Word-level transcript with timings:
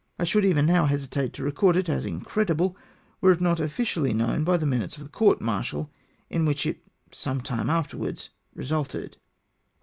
I 0.17 0.23
should 0.23 0.43
even 0.45 0.65
now 0.65 0.87
hesitate 0.87 1.31
to 1.33 1.43
record 1.43 1.75
it 1.75 1.87
as 1.87 2.07
incredible, 2.07 2.75
were 3.21 3.33
it 3.33 3.39
not 3.39 3.59
officiaUy 3.59 4.15
known 4.15 4.43
by 4.43 4.57
the 4.57 4.65
minutes 4.65 4.97
of 4.97 5.03
the 5.03 5.09
court 5.11 5.41
martial 5.41 5.91
in 6.27 6.43
which 6.43 6.65
it 6.65 6.81
some 7.11 7.39
time 7.39 7.69
afterwards 7.69 8.31
resulted. 8.55 9.17